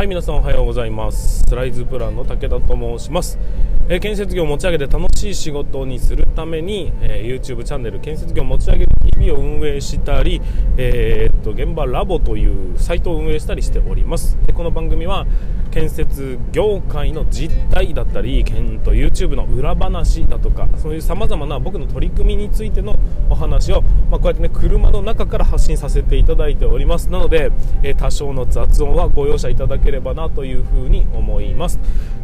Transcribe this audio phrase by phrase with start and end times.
[0.00, 1.40] はい皆さんおはようございます。
[1.40, 3.38] スライズプランの武田と申します、
[3.86, 10.40] えー、建設業を持ち上げて楽しい仕事にするために、えー、YouTube チャンネル建設業を持ち上げる TV を運営したり、
[10.78, 14.38] えー、っと現場ラボというサイトを運営したりしております。
[14.46, 15.26] でこの番組は
[15.70, 22.96] 建設業界の実態だったり、と YouTube の裏話だとかそういうさまざまな僕の取り組みについての
[23.28, 27.08] お話を、まあ、こうやってね車の中から発信させていただいております。
[27.10, 27.50] なので、
[27.82, 31.78] え多少の雑音はご容赦いただければなというふうに思います。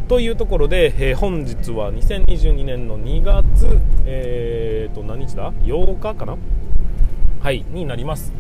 [0.08, 3.44] というところで、えー、本日は2022年の2月、
[4.04, 6.36] えー、と何日だ？8日かな？
[7.40, 8.32] はいになります。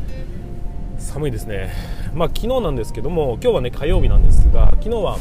[1.06, 1.70] 寒いですね。
[2.14, 5.18] まあ、昨日なんですけども今日はね火曜日なんですが昨日は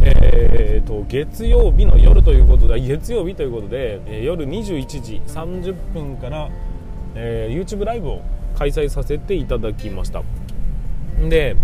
[0.00, 6.48] えーと、月曜日の夜ということで 月曜日ということで、え、夜21時30分から、
[7.16, 8.20] えー、YouTube ライブを
[8.56, 10.22] 開催させていただきました。
[11.28, 11.56] で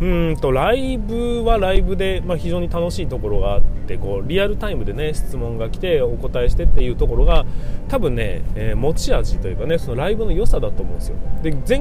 [0.00, 7.44] うんとライブはライブで、まあ、非常に楽しいところがあってこうリアルタイムで、ね、質問が来てお答えしてっていうところが
[7.88, 11.16] 多分ね、えー、持ち味というかねそのライブの良さだと思うんですよ。
[11.42, 11.80] で前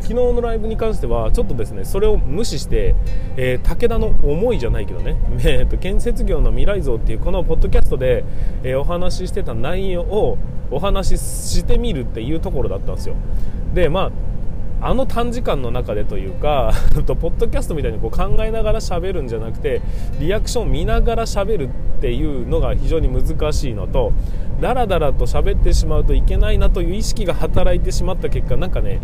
[0.00, 2.96] 昨日のライブに関してはちょっとですねそれを無視して、
[3.36, 8.24] えー、武田の思いじゃないけどね、 えーと、建設業の未来像っていうこのポッドキャストで、
[8.64, 10.38] えー、お話ししてた内容を
[10.72, 13.14] お話ししてみるっていうところだったんですよ。
[13.74, 14.29] でまあ
[14.82, 16.72] あの短時間の中でというか
[17.20, 19.82] ポッドキャストみたいにこう考えながら喋るんじゃなくて
[20.18, 21.68] リアクションを見ながら喋るっ
[22.00, 24.12] ていうのが非常に難しいのと
[24.60, 29.00] だらだらと喋ってしまうといけないなという意識が働いてしまった結果なんかね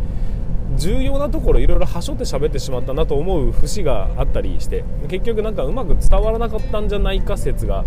[0.76, 7.84] 重要なところいろいろはしょって喋ってしまったなと思う節があったりして結局なんかうまく伝わらなかったんじゃないか説が、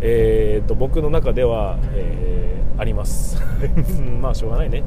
[0.00, 3.40] えー、と僕の中では、えー、あります。
[4.20, 4.82] まあしょうがないね。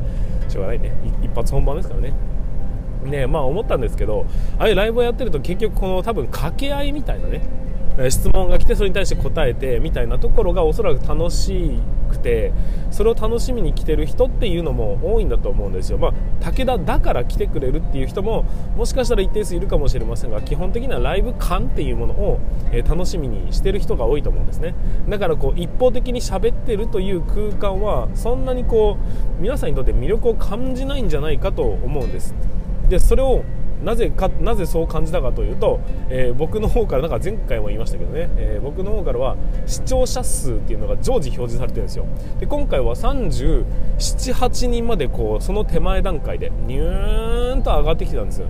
[0.50, 0.92] しょうがないね。
[1.22, 2.14] 一発本番ですからね。
[3.04, 4.26] ねまあ思ったんですけど
[4.60, 7.42] ああいうライブをやってると結局この多分掛け合いみたいなね
[8.10, 12.54] 質問が来てそれに対して答えてみたいなところがおそらく楽しくて
[12.92, 18.44] それを楽しみに来てる人っていうのも多いんだと思うんですよ、まあ、武田だから来てくれるっていう人も
[18.76, 22.40] もしかしたら一定数いるかもしれませんが基本的にはライブ感っていうものを、
[22.72, 24.76] え楽しみにしてる人が多いと思うんですね。
[25.10, 28.98] だからこう一方的に喋ってるという空間はそんなにこ
[29.40, 32.36] う皆さんにとって魅力を感じないんじゃないかと思うんです。
[32.90, 33.44] でそれを
[33.84, 39.38] なぜかなぜそう感じたかというと、えー、僕の方からなんか前回も言いましたけどね、えー、僕の方からは
[39.68, 42.06] 視聴者数っていうのが常時表示されてるんですよ。
[42.40, 48.48] で今回は378人までこうその手前段階でニューンと上がってきてたんですよ。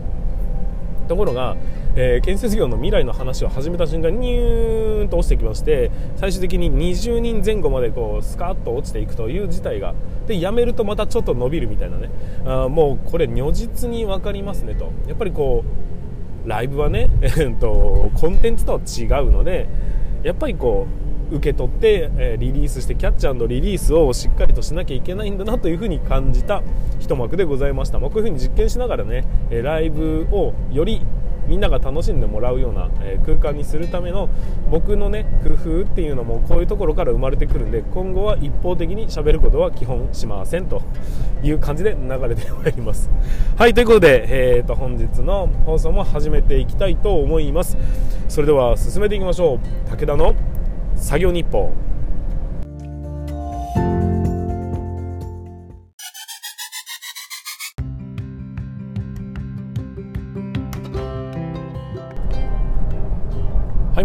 [1.07, 1.55] ところが、
[1.99, 9.95] えー、建設業の未来の話を始めた瞬間にニューンと落ちてきまして最終的に20人前後までこうスカッと落ちていくという事態が
[10.27, 12.09] でやめるとまたちょっと伸びるみたいなね。
[12.45, 14.91] あもうこれ如実に分かりますねと。
[15.07, 15.63] やっぱりこ
[16.45, 19.67] うライブはね、 えー、とコンテンツとは違うので
[20.23, 20.85] やっぱりこ
[21.31, 26.61] う受け取って、えリリースしてキャッチャーリリースをしっかりとしなきゃいけないんだなというふうに感じた
[26.99, 31.01] 一幕でございました、まあ、こういうふうに実験しながらねライブをより
[31.47, 34.29] みんなが楽しんでもらうような、え空間にするための
[34.69, 40.81] 僕のね工夫っていうのもこういうところから生まれてくるんで今後は一方的にしゃべることは基本しませんと
[41.43, 43.09] いう感じで流れてまいります。
[43.57, 44.25] はいということで、
[44.57, 47.77] えーと本日の放送も始めていきたいと思います。
[48.27, 49.89] それでは進めていきましょう。
[49.89, 50.35] 武田の
[50.95, 51.86] 作業日報。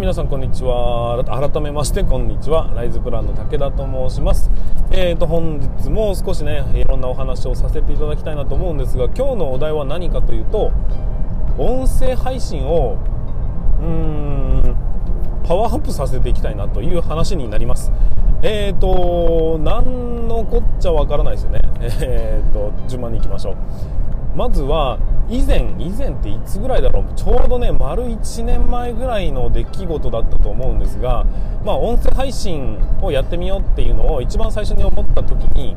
[0.02, 4.50] 皆さんこんにちは改めましてこんにちはライズプランの武田と申します
[4.90, 10.72] えーと本日も少しねいろんなお話をさせていただきたいなと思うんですが今日のお題は何かというと
[11.56, 12.98] 音声配信を
[13.78, 14.76] うーん
[15.46, 17.92] パワーアップさせていきたいなという話になります。
[18.42, 21.60] えーと、何のこっちゃわからないですよね。
[21.80, 23.56] えーと、順番に行きましょう。
[24.34, 24.98] まずは、
[25.28, 31.24] 以前、以前っていつぐらいだろう、ちょうどね、丸1年前ぐらいの出来事だったと思うんですが、
[31.64, 35.76] まあ、音声配信をやってみようっていうのを一番最初に思った時に、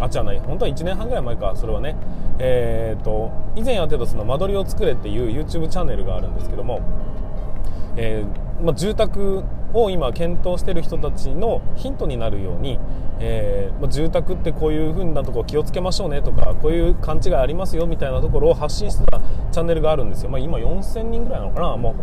[0.00, 1.96] あ、じゃない、本当は1年半ぐらい前か、それはね、
[2.38, 6.80] えーと、以前やってたその間取りを作れっていう YouTube チャンネルがあるんですけども、
[7.96, 12.78] えー、まあ、住宅を今検討している人たちのヒントになるように、
[13.20, 19.20] えー、まあ、住宅ってこういう風なところ気をつけましょうねとかこういう勘違いありますよみたいなところを発信してた
[19.50, 21.94] チャンネルがあるんですよ、まあ、今4000人ぐらいなのかな、も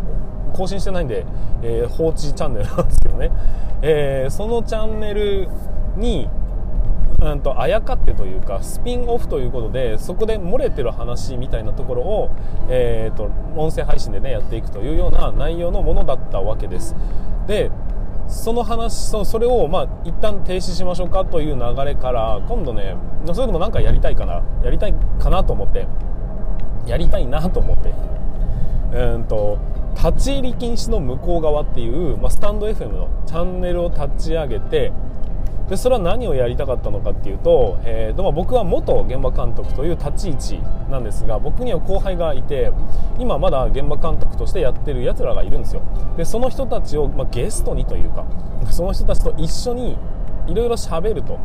[0.52, 1.24] う更新してないんで、
[1.62, 3.30] えー、放置チャンネルなんですけどね、
[3.82, 5.48] えそのチャンネル
[5.96, 6.28] に
[7.22, 12.30] うんとあやかってというかスピンオフということでそこで漏れてる話みたいなところを、
[12.70, 13.24] えーと、
[13.56, 16.96] 音声配信でねやっていくというような内容のものだったわけです。
[17.50, 17.68] で
[18.28, 22.94] その話そそれをまあ一旦停止しましょうかという流れから今度ね
[23.26, 24.40] それでもなんかやりたいかな。
[24.62, 25.88] やりたいかなと思って。
[26.86, 27.92] やりたいなと思って。
[28.94, 29.58] うんと
[29.96, 34.92] 立ち入り禁止の向こう側っていう、まあ、スタンド FM のチャンネルを立ち上げて
[35.68, 42.72] でそれは何をやりたかったのかっていうと,、えーとまあ、僕は元現場監督という立ち位置なんですが僕には後輩がいて
[43.18, 45.82] 今まだ現場監督としてやってるやつらがいるんですよ。
[46.16, 48.24] でその人たちを、まあ、ゲストにというか
[48.70, 49.98] その人たちと一緒に
[50.46, 51.38] いろいろ喋ると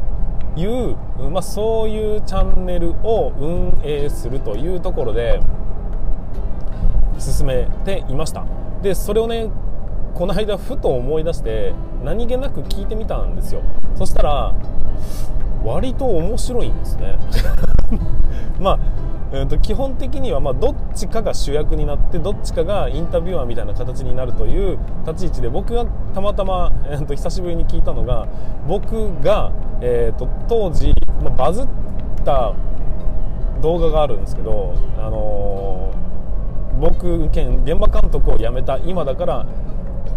[0.55, 0.95] いう、
[1.29, 5.39] まあ、そういうチャンネルを運営するというところで
[7.19, 8.45] 進めていました。
[8.81, 9.49] でそれをね
[10.13, 11.73] この間ふと思い出して
[12.03, 13.61] 何気なく聞いてみたんですよ。
[13.95, 14.55] そしたら
[15.63, 17.17] 割と面白いんですね。
[18.59, 18.79] まあ、
[19.35, 28.29] えー、と基本的にはまどっちかが主役になってどっちかがインタビュアーみたいな形になるという立ち位置で僕がたまたま、えー、と久しぶりに聞いたのが
[28.65, 29.51] 僕が、
[29.81, 31.67] えー、と当時、まバズっ
[32.23, 32.53] た
[33.61, 39.45] 動画があるんですけど、あのー、僕現場監督を辞めた今だから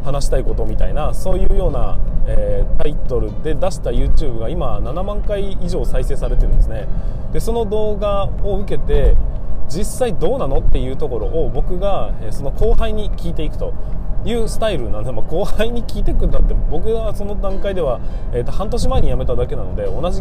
[0.05, 6.87] 話したいことみたいなそういうような、えー、タイトルで出した YouTube が今7万回以上再生されてるんですね。
[7.33, 9.17] でその動画を受けて
[9.69, 13.73] 実際どうなのっていうところを僕が、えその後輩に聞いていくと。
[14.25, 18.01] いうスタイルなんで、まあ、後輩に聞いていくんだって僕はその段階では、
[18.33, 20.21] えー、と半年前に辞めただけなので同じ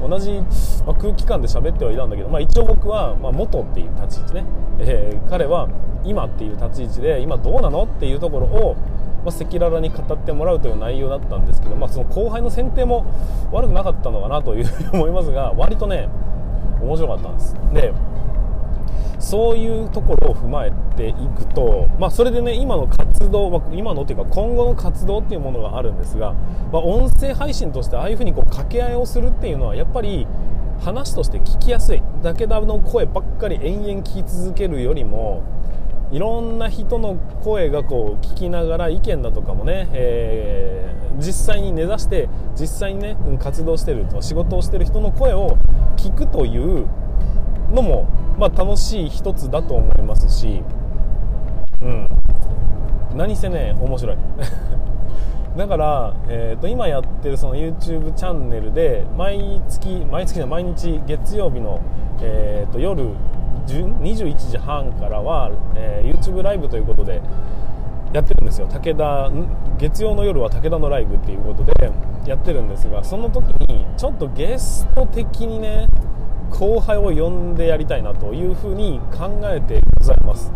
[0.00, 0.40] 同じ、
[0.86, 4.44] まあ、空気感で喋ってはいたんだけど、まあ、一応僕は、まあ、元っていう立ち位置ね、
[4.78, 5.68] えー、彼は
[6.04, 8.76] 今っていう立ち位置で今どうなのっていうところを
[9.24, 13.06] まあ、赤裸々に語ってもらうという内容だったんですけど、まあ、その後輩の選定も
[13.52, 16.08] 悪くなかったのかなというふうに思いますが割とね
[16.80, 17.56] 面白かったんです。
[17.72, 17.92] で
[19.18, 26.34] そういうところを踏まえていくと、まあ、それでね今の活動、まあ、今のっていうか今後の活動っていうものがあるんですが、
[26.70, 30.26] まあ、音声配信としてああいうふうにこう掛け合いをするっていうのはやっぱり
[30.84, 32.02] 話として聞きやすい。
[32.22, 35.42] 武田の声ばっかり延々聞き続けるよりも
[36.14, 45.58] いろんな人の声がこう聞きながら意見だとかもね、えー、実際に根ざして実際にね活動してる仕事をしてる人の声を
[45.96, 46.86] 聞くという
[47.72, 48.04] のも、
[48.38, 50.62] まあ、楽しい一つだと思いますし、
[51.82, 52.08] うん、
[53.16, 54.16] 何せね面白い。
[55.58, 61.80] だから、えー、と今やってるその YouTube チャンネルで毎月毎月の毎日月曜日の、
[62.22, 63.08] えー、と夜
[63.72, 67.20] 21時半からは、えー、YouTube ライブということで
[68.12, 68.66] やってるんですよ。
[68.68, 69.30] 武田
[69.78, 71.90] 月曜の夜は武田のライブっていうことで
[72.26, 75.88] やってるんですがその時にちょっとゲスト的にね
[76.50, 80.52] 後輩を呼んでやりたいなというふうに考えてございます。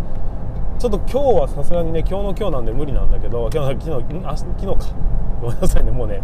[0.79, 4.95] ちょっと今日はさすがにね今日の今日なんで無理なんだけど今日昨日昨日か。
[5.41, 6.23] ごめんなさいねもうね。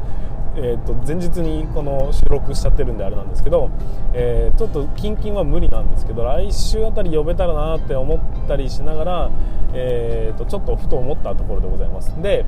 [0.57, 3.71] えー、と前日にこの収録しちゃってるんであれなんですけど、
[4.13, 9.31] えー、ちょっとキンキンは無理なんですけど来週あたり呼べたらなって思ったりしながら、
[9.73, 12.11] えー、とちょっとふと思ったところでございます。
[12.23, 12.45] で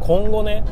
[0.00, 0.64] 今後ね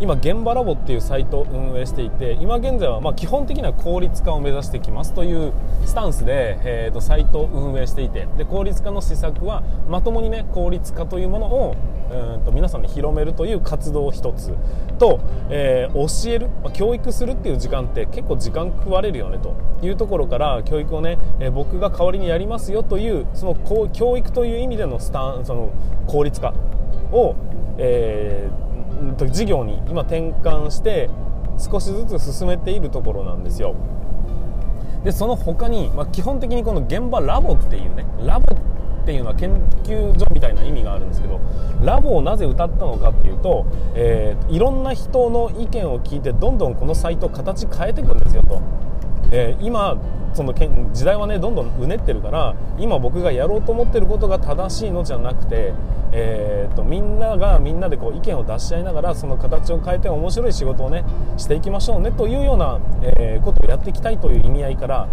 [0.00, 5.52] 今現場ラボっていうサイトを運営していて今現在はま基本的には効率化を目指してきますという
[5.86, 11.74] スタンスで、えー、とサイトを運営していてで効率化の施策はまともにね効率化というものを
[12.10, 14.54] うんと皆さんに広めるという活動一つ
[14.98, 19.54] と、えー、教える、ま、教育するっていう時間って結構時間食われるよねと
[19.86, 25.70] いうところから教育をね、えー、僕が代わりにやりますよというその教育という意味でのスタンその
[26.06, 26.54] 効率化
[27.12, 27.34] を、
[27.78, 28.68] えー
[29.30, 31.08] 事業に今転換して
[31.58, 33.74] 少しずつ進めているところなんですよ。
[35.04, 38.56] でその他に、まあ、基本的にこの現場ラボっていうねラボ
[39.08, 39.50] っていうのは研
[39.84, 41.40] 究所みたいな意味があるんですけど
[41.82, 48.60] ラボをなぜ歌ったのかっていうと、えー、いろんな人の意見を聞いてどんどんこのサイト形変えていくんですよと、
[49.30, 49.98] えー、今
[50.34, 55.72] その時代はねどんどんうねってるから今僕がやろうと思ってることが正しいのじゃなくて、
[56.12, 61.04] えーと、みんながみんなでこう意見を出し合いながらその形を変えて面白い仕事をね
[61.36, 65.08] していきましょうねというような、えー、ことをやっていきたいという意味合いから、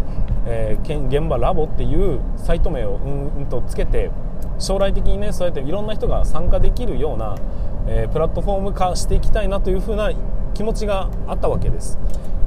[0.45, 4.12] えー、現場ラボっていうサイト名をうんとつけて
[4.60, 7.36] 将来的にねそうやっていろんな人が参加できるような、
[7.88, 10.12] え、プラットフォーム化していきたいなというふうな
[10.53, 11.98] 気持ちがあったわけです。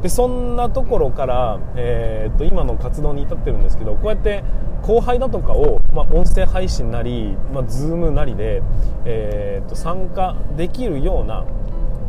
[0.02, 4.44] でそんなところから、えー、と今の活動に至ってるんですけどこうやって
[4.82, 8.62] 後輩だとかを、まあ、音声配信なり、まあ、Zoom なりで、
[9.04, 11.44] えー、と参加できるような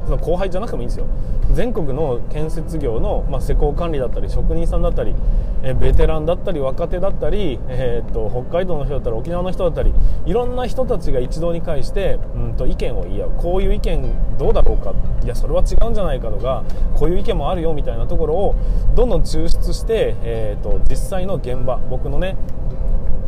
[0.09, 1.05] その後輩じゃなくてもいいんですよ。
[1.53, 5.13] 全国の建設業の、まあ、施工管理だったり職人さんだったり、
[5.61, 9.93] えベテランだったり若手だったり、えーと、北海道の人だったり沖縄の人だったり
[10.25, 13.31] いろんな人たちが一堂に会して、うんと、意見を言い合う。
[13.37, 14.93] こういう意見どうだろうか。
[15.23, 16.63] いやそれは違うんじゃないかとか
[16.95, 18.55] こういう意見もあるよみたいなところを
[18.95, 22.35] どんどん抽出して、えーと実際の現場僕のね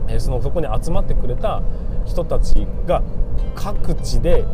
[0.07, 1.61] えそのそこに集まってくれた
[2.05, 3.03] 人たちが
[3.55, 4.45] 各地で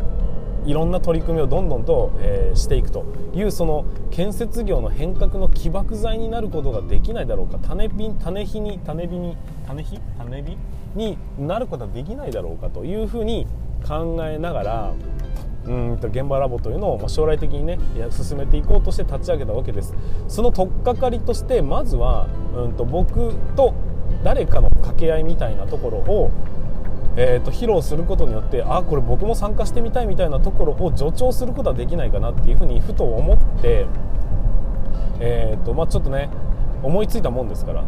[0.67, 7.57] いろんな取り組みをどんどんと、えー、していくというその建設業の変革の起爆剤になることができないだろうか。
[7.59, 9.99] 種火種火に種火に種火？
[10.17, 10.57] 種火
[10.95, 13.47] になることはできないだろうかというふうに
[13.87, 14.93] 考えながら
[15.65, 19.93] うんと現場ラボというのを将来的にね進めていこうとして立ち上げたわけです。
[20.27, 23.73] その取っかかりとしてまずはうんと僕と
[24.23, 26.31] 誰かの掛け合いみたいなところを、
[27.19, 33.87] えーと、披露することによってあこれ僕も参加してみたいみたいなところを助長することはできないかなっていうふうにふと思って、
[35.19, 36.29] えーとまあ、ちょっとね
[36.83, 37.83] 思いついたもんですから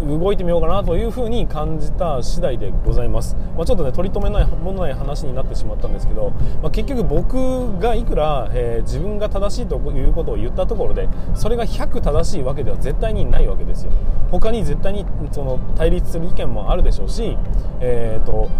[0.00, 6.30] 動いてみようかなというふうに感じた次第でございます、まあ、ちょっとね取り留めないものない話になってしまったんですけど、
[6.62, 13.92] まあ、結局僕がいくら、えー、自分が正しいということを言ったところでそれが100正しいわけでは絶対にないわけですよ。
[14.30, 17.36] 他に絶対にその対立する意見もあるでしょうし、
[17.80, 18.50] えーと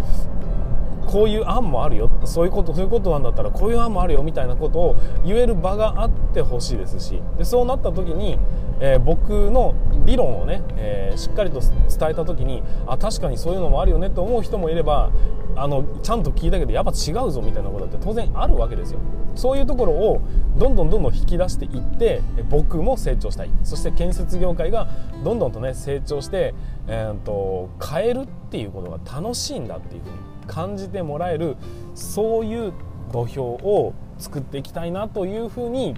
[1.07, 8.39] こういう案もあるよそういうことそういうことなんだったらこういう案もあるよみたいなことを言える場があってほしいですしでそうなった時に、
[8.81, 11.71] えー、僕の理論をね、えー、しっかりと伝
[12.11, 15.11] えた時にあ確かにそういうのもあるよねと思う人もいれば
[15.57, 19.01] あのちゃんと聞いたけどやっぱ違うぞみたいなことだって当然あるわけですよ。
[19.35, 20.21] そういうところを
[20.57, 23.51] どんどんどんどん引き出していって僕も成長したい。
[23.65, 24.89] そして建設業界が
[25.25, 26.55] どんどんとね成長して、
[26.87, 31.57] えーと変えるっていうことが楽しいんだっていうふうに感じてもらえる
[31.95, 32.73] そういう
[33.13, 35.95] 土俵を作っていきたいなというふうに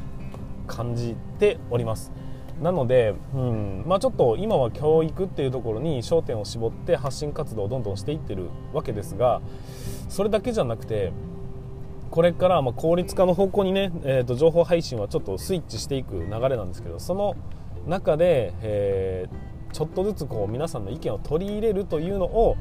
[0.67, 2.13] 感じております。
[2.61, 9.41] なので、うんまあ、ちょっと今は教育っていうところに焦点を絞って発信活動をどんどんしていってるわけですが
[10.09, 11.13] それだけじゃなくて
[12.11, 17.37] これからま効率化の方向にね、えー、と情報配信はちょっとスイッチしていく流れなんですけどその
[17.87, 22.57] 中で、えー、ちょっとずつこう皆さんの意見を取り入れるというのを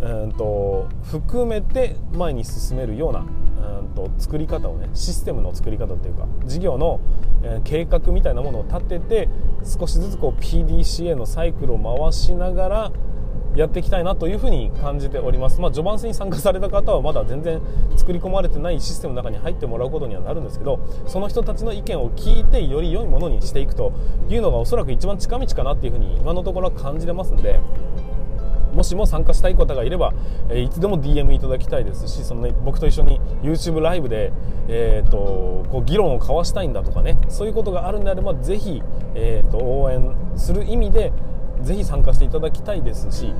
[0.00, 7.00] うんと含めて前に進めるようなうんと作り方をねシステムの作り方というか事業の、
[7.42, 9.28] え、計画みたいなものを立てて
[9.64, 12.92] 少しずつこう PDCA のサイクルを回しながら
[13.56, 17.60] やっていきたいなというふうに感じております、まあ、序盤戦に参加された方はまだ全然
[17.96, 23.92] 作り込まれてないシステムの中に入ってもらうことにはなるんですけどその人たちの意見を聞いてより良いものにしていくと
[24.28, 27.60] いうのがおそらく一番近道かなっていうふうに今のところは感じてますんで
[28.74, 30.12] もしも参加したい方がいれば、
[30.50, 34.32] えいつでも DM いただきたいですしその、ね、僕と一緒に YouTube ライブで、
[34.68, 38.82] えーと、こう議論を交わしたいんだとかねそういうことがあるんであればぜひ、
[39.14, 41.12] えーと、応援する意味で
[41.62, 43.32] ぜひ参加していただきたいですし、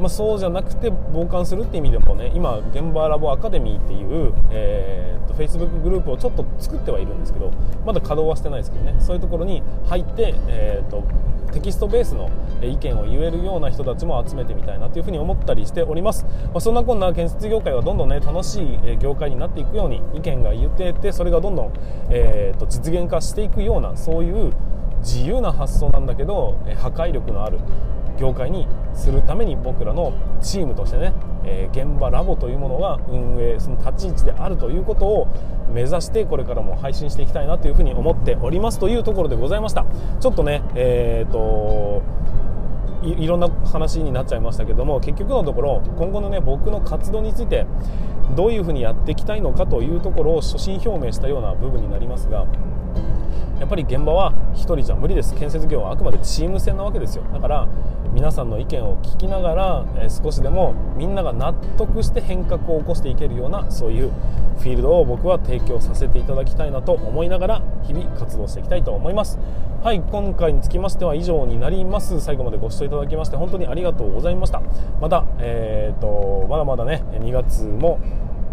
[0.00, 7.50] まあ、そうじゃなくて傍観するって意味でもね今現場ラボアカデミーっていう、えーと、と Facebook グループをちょっと作ってはいるんですけど
[7.84, 11.04] まだ稼働はしてないですけどねそういうところに入って、えー、と
[11.52, 12.30] テキストベースの
[12.62, 21.72] 意見を言えるような人たちも集めてみたいなというふうに思ったりしております、まあ、そんなこんな建設業界はどんどんね楽しい業界になっていくように意見が言っていてそれがどんどん、
[22.10, 24.52] えー、と実現化していくようなそういう
[25.04, 27.58] 自由な発想なんだけど破壊力のある
[28.18, 31.12] 業界にするために僕らのチームとしてね、
[31.44, 35.28] えー、現場ラボというものが運営その立ち位置であるということを
[35.72, 39.84] 目指してこれからも配信していきたいなというふうに思っておりますというところでございました。
[40.20, 42.02] ちょっとねえー、と
[43.02, 47.66] いろんな話になっちゃいましたけども結局のところ今後のね僕の活動について
[48.34, 52.46] どういうふうにやっていきたいのかというところを所信表明したような部分になりますが
[53.60, 55.34] やっぱり現場は1人じゃ無理です。
[55.34, 57.24] 建設業はあくまでチーム戦なわけですよ。
[57.32, 57.68] だから
[58.12, 64.10] 皆さんの意見を聞きながら、え少しでもみんなが納得して変革を起こしていけるようなそういう
[64.58, 69.38] フィールドを僕は提供させていただきたいなと思いながら日々活動していきたいと思います。
[69.82, 72.20] はい今回につきましては以上になります。
[72.20, 74.62] 最後までご視聴いただきまして本当にありがとうございました。
[75.00, 77.98] また、えーとまだまだね2月も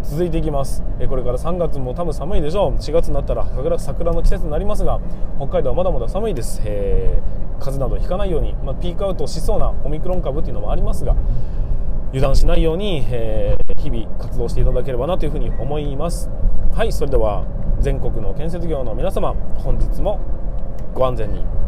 [0.02, 0.82] 続いていきます。
[1.08, 2.74] これから3月も多分寒いでしょう。
[2.74, 5.00] 4月になったら桜桜の季節になりますが
[5.36, 11.14] 北海道はまだまだ寒いです、えー、風邪などひかないように、まあ、ピークアウトしそうなオミクロン株っていうのもありますが
[12.08, 16.30] 油断しないように、えー、日々活動していただければなというふうに思います。
[16.74, 17.44] はいそれでは
[17.80, 20.20] 全国の建設業の皆様本日も
[20.94, 21.61] ご安全に。